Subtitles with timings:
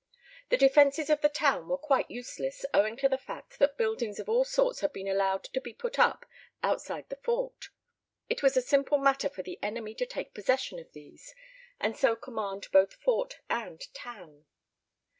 [0.49, 4.27] The defences of the town were quite useless owing to the fact that buildings of
[4.27, 6.25] all sorts had been allowed to be put up
[6.63, 7.65] outside the fort.
[8.27, 11.35] It was a simple matter for the enemy to take possession of these
[11.79, 14.45] and so command both fort and town.